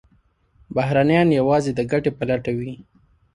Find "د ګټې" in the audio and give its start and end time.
1.75-2.11